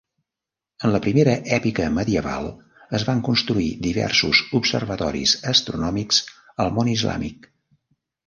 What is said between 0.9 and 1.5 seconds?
la primera